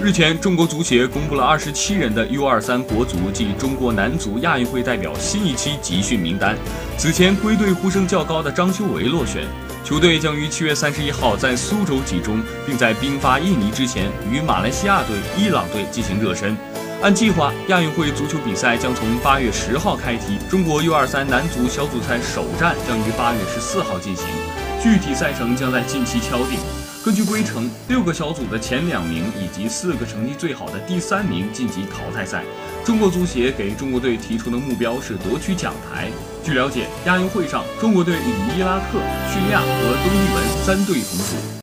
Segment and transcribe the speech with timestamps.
[0.00, 6.56] 日前，中国足协公布了二十七人的 U23 国足及中国男足亚运会代表新一期集训名单。
[6.96, 9.42] 此前归队呼声较高的张修为落选，
[9.84, 16.56] 球队将于七月三十一号在苏州集中，并在兵发印尼之前与马来西亚队、伊朗队进行热身。
[17.02, 24.26] 按计划，亚运会足球比赛将从八月十号开踢，中国 U23 男足小组赛首战将于八月十四号进行，
[24.82, 26.58] 具体赛程将在近期敲定。
[27.04, 32.44] 根据规程，六个小组的前两名以及四个成绩最好的第三名晋级淘汰赛。
[32.84, 36.10] 中国足协给中国队提出的目标是夺取奖牌。
[36.44, 38.98] 据了解，亚运会上，中国队与伊拉克、
[39.32, 41.58] 叙利亚和东帝汶三队同组。